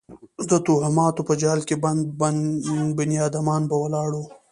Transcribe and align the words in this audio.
د 0.49 0.51
توهماتو 0.65 1.21
په 1.27 1.33
جال 1.41 1.59
کې 1.67 1.75
بند 2.21 2.67
بنیادمان 2.99 3.61
به 3.69 3.75
ولاړ 3.83 4.09
وو. 4.17 4.23